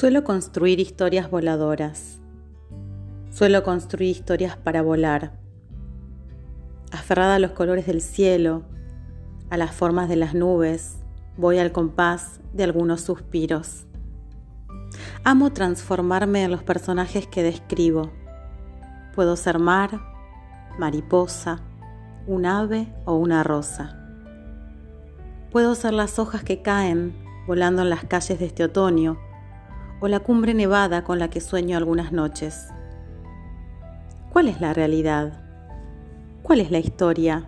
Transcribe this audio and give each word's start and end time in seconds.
Suelo 0.00 0.24
construir 0.24 0.80
historias 0.80 1.30
voladoras. 1.30 2.20
Suelo 3.30 3.62
construir 3.62 4.10
historias 4.10 4.56
para 4.56 4.80
volar. 4.80 5.38
Aferrada 6.90 7.34
a 7.34 7.38
los 7.38 7.50
colores 7.50 7.86
del 7.86 8.00
cielo, 8.00 8.62
a 9.50 9.56
las 9.56 9.72
formas 9.72 10.08
de 10.08 10.16
las 10.16 10.32
nubes, 10.32 10.96
voy 11.36 11.58
al 11.58 11.72
compás 11.72 12.40
de 12.52 12.64
algunos 12.64 13.02
suspiros. 13.02 13.84
Amo 15.22 15.52
transformarme 15.52 16.44
en 16.44 16.50
los 16.50 16.62
personajes 16.62 17.26
que 17.26 17.42
describo. 17.42 18.10
Puedo 19.14 19.36
ser 19.36 19.58
mar, 19.58 20.00
mariposa, 20.78 21.60
un 22.30 22.46
ave 22.46 22.86
o 23.04 23.14
una 23.14 23.42
rosa. 23.42 23.96
Puedo 25.50 25.74
ser 25.74 25.92
las 25.92 26.20
hojas 26.20 26.44
que 26.44 26.62
caen 26.62 27.12
volando 27.48 27.82
en 27.82 27.90
las 27.90 28.04
calles 28.04 28.38
de 28.38 28.46
este 28.46 28.62
otoño 28.62 29.18
o 30.00 30.06
la 30.06 30.20
cumbre 30.20 30.54
nevada 30.54 31.02
con 31.02 31.18
la 31.18 31.28
que 31.28 31.40
sueño 31.40 31.76
algunas 31.76 32.12
noches. 32.12 32.68
¿Cuál 34.32 34.46
es 34.46 34.60
la 34.60 34.72
realidad? 34.72 35.42
¿Cuál 36.44 36.60
es 36.60 36.70
la 36.70 36.78
historia? 36.78 37.46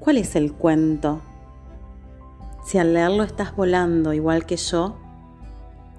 ¿Cuál 0.00 0.16
es 0.16 0.36
el 0.36 0.54
cuento? 0.54 1.20
Si 2.64 2.78
al 2.78 2.94
leerlo 2.94 3.24
estás 3.24 3.54
volando 3.54 4.14
igual 4.14 4.46
que 4.46 4.56
yo, 4.56 4.96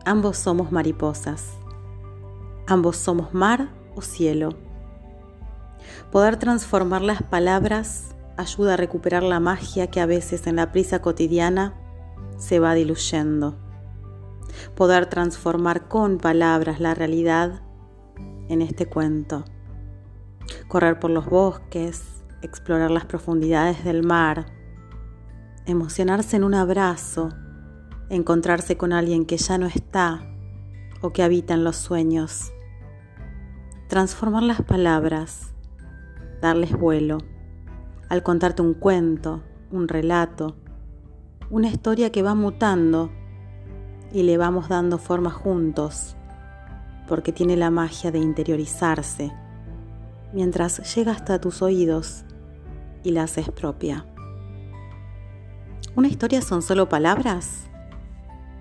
ambos 0.03 0.37
somos 0.37 0.71
mariposas. 0.71 1.53
Ambos 2.65 2.97
somos 2.97 3.35
mar 3.35 3.69
o 3.95 4.01
cielo. 4.01 4.66
Poder 6.11 6.37
transformar 6.37 7.01
las 7.01 7.23
palabras 7.23 8.15
ayuda 8.37 8.73
a 8.73 8.77
recuperar 8.77 9.23
la 9.23 9.39
magia 9.39 9.87
que 9.87 9.99
a 9.99 10.05
veces 10.05 10.47
en 10.47 10.57
la 10.57 10.71
prisa 10.71 11.01
cotidiana 11.01 11.73
se 12.37 12.59
va 12.59 12.73
diluyendo 12.73 13.57
poder 14.75 15.07
transformar 15.07 15.87
con 15.87 16.17
palabras 16.17 16.79
la 16.79 16.93
realidad 16.93 17.61
en 18.49 18.61
este 18.61 18.85
cuento. 18.85 19.45
Correr 20.67 20.99
por 20.99 21.11
los 21.11 21.25
bosques, 21.25 22.23
explorar 22.41 22.91
las 22.91 23.05
profundidades 23.05 23.83
del 23.83 24.03
mar, 24.05 24.45
emocionarse 25.65 26.37
en 26.37 26.43
un 26.43 26.53
abrazo, 26.53 27.29
encontrarse 28.09 28.77
con 28.77 28.93
alguien 28.93 29.25
que 29.25 29.37
ya 29.37 29.57
no 29.57 29.65
está 29.65 30.21
o 31.01 31.11
que 31.11 31.23
habita 31.23 31.53
en 31.53 31.63
los 31.63 31.75
sueños. 31.75 32.51
Transformar 33.89 34.43
las 34.43 34.61
palabras, 34.61 35.53
darles 36.41 36.71
vuelo, 36.71 37.19
al 38.09 38.23
contarte 38.23 38.61
un 38.61 38.73
cuento, 38.73 39.43
un 39.71 39.87
relato, 39.87 40.55
una 41.49 41.67
historia 41.67 42.11
que 42.11 42.23
va 42.23 42.35
mutando 42.35 43.09
y 44.11 44.23
le 44.23 44.37
vamos 44.37 44.69
dando 44.69 44.97
forma 44.97 45.31
juntos, 45.31 46.15
porque 47.07 47.31
tiene 47.31 47.57
la 47.57 47.71
magia 47.71 48.11
de 48.11 48.19
interiorizarse, 48.19 49.31
mientras 50.33 50.95
llega 50.95 51.11
hasta 51.11 51.39
tus 51.39 51.61
oídos 51.61 52.23
y 53.03 53.11
la 53.11 53.23
haces 53.23 53.49
propia. 53.49 54.05
¿Una 55.95 56.07
historia 56.07 56.41
son 56.41 56.61
solo 56.61 56.89
palabras? 56.89 57.67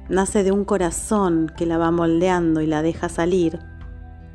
Nace 0.09 0.45
de 0.45 0.53
un 0.53 0.65
corazón 0.65 1.53
que 1.57 1.67
la 1.67 1.79
va 1.79 1.91
moldeando 1.91 2.61
y 2.61 2.67
la 2.67 2.81
deja 2.81 3.09
salir, 3.09 3.59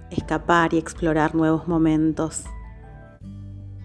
escapar 0.10 0.74
y 0.74 0.78
explorar 0.78 1.34
nuevos 1.34 1.68
momentos. 1.68 2.44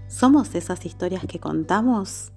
¿Somos 0.09 0.55
esas 0.55 0.87
historias 0.87 1.25
que 1.27 1.41
contamos? 1.41 2.33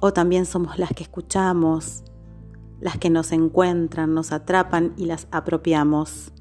¿O 0.00 0.12
también 0.12 0.46
somos 0.46 0.78
las 0.78 0.90
que 0.90 1.04
escuchamos, 1.04 2.04
las 2.84 2.98
que 2.98 3.08
nos 3.08 3.32
encuentran, 3.32 4.12
nos 4.12 4.30
atrapan 4.30 4.92
y 4.96 5.06
las 5.06 5.26
apropiamos. 5.30 6.32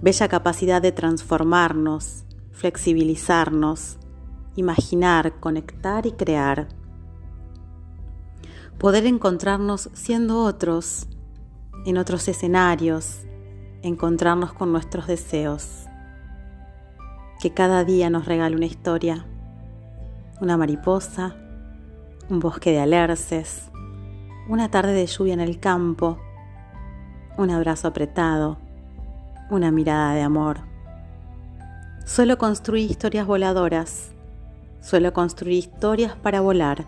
Bella 0.00 0.28
capacidad 0.28 0.80
de 0.80 0.92
transformarnos, 0.92 2.24
flexibilizarnos, 2.52 3.98
imaginar, 4.54 5.40
conectar 5.40 6.06
y 6.06 6.12
crear. 6.12 6.68
Poder 8.78 9.06
encontrarnos 9.06 9.90
siendo 9.94 10.44
otros, 10.44 11.08
en 11.86 11.98
otros 11.98 12.28
escenarios, 12.28 13.22
encontrarnos 13.82 14.52
con 14.52 14.70
nuestros 14.70 15.06
deseos. 15.06 15.86
Que 17.44 17.52
cada 17.52 17.84
día 17.84 18.08
nos 18.08 18.24
regale 18.24 18.56
una 18.56 18.64
historia, 18.64 19.26
una 20.40 20.56
mariposa, 20.56 21.36
un 22.30 22.40
bosque 22.40 22.70
de 22.70 22.80
alerces, 22.80 23.68
una 24.48 24.70
tarde 24.70 24.94
de 24.94 25.04
lluvia 25.04 25.34
en 25.34 25.40
el 25.40 25.60
campo, 25.60 26.16
un 27.36 27.50
abrazo 27.50 27.88
apretado, 27.88 28.56
una 29.50 29.70
mirada 29.70 30.14
de 30.14 30.22
amor. 30.22 30.60
Suelo 32.06 32.38
construir 32.38 32.90
historias 32.90 33.26
voladoras, 33.26 34.12
suelo 34.80 35.12
construir 35.12 35.58
historias 35.58 36.16
para 36.16 36.40
volar. 36.40 36.86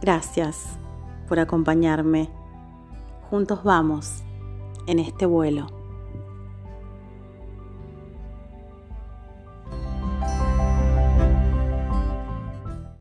Gracias 0.00 0.64
por 1.28 1.40
acompañarme. 1.40 2.30
Juntos 3.28 3.62
vamos 3.64 4.22
en 4.86 4.98
este 4.98 5.26
vuelo. 5.26 5.75